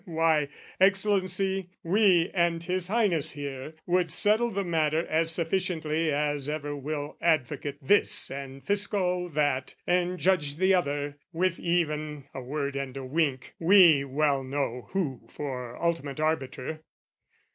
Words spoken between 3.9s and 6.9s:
settle the matter as sufficiently As ever